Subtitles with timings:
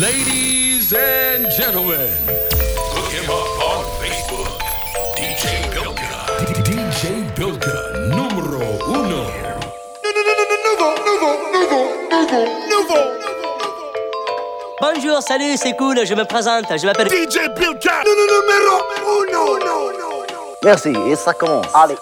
[0.00, 2.08] Ladies and gentlemen,
[2.94, 4.46] look him up on Facebook.
[5.16, 6.20] DJ Bilka.
[6.62, 9.26] DJ Bilka, numero uno.
[14.80, 18.04] Bonjour, salut, c'est cool, je me présente, je m'appelle DJ Bilka.
[20.62, 21.66] Merci, et ça commence.
[21.74, 21.96] Allez.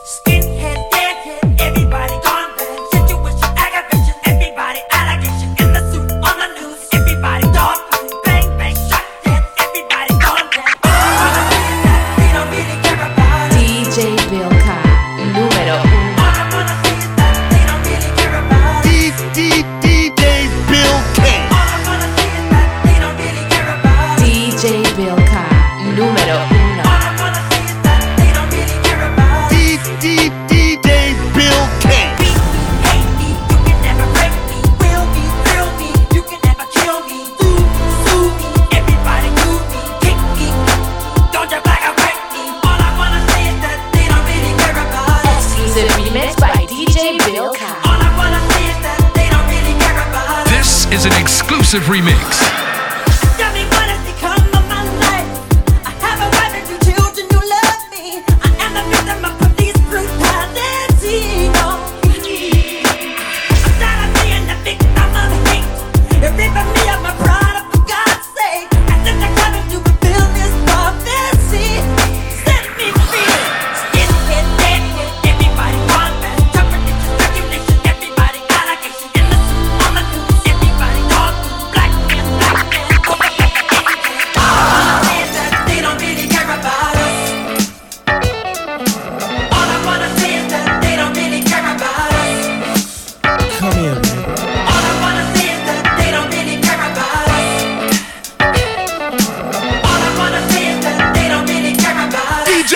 [15.56, 15.95] Número
[50.48, 52.65] This is an exclusive remix.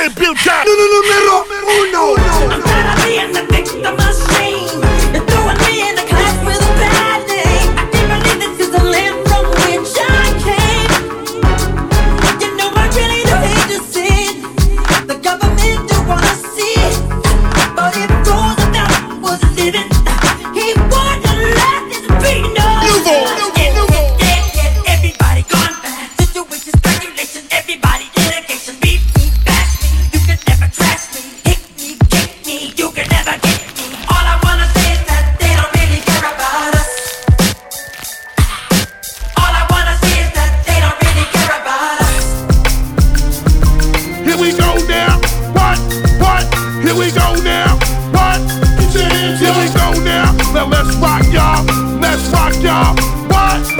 [0.01, 0.15] About us.
[0.15, 0.57] DJ Bilka.
[2.51, 4.81] I'm tired of being the victim of shame.
[5.13, 7.77] You're throwing me in a class with a bad name.
[7.77, 10.93] I can't believe this is the land from which I came.
[12.41, 14.41] You know I really don't hate to see.
[15.07, 16.97] The government don't wanna see it.
[17.77, 19.91] But if Roosevelt was living,
[20.57, 23.60] he wouldn't let this be known.
[46.91, 47.77] Here we go now.
[48.11, 48.41] What?
[48.91, 50.33] Here we go now.
[50.53, 51.65] Now let's rock y'all.
[52.01, 52.97] Let's rock y'all.
[53.29, 53.80] What?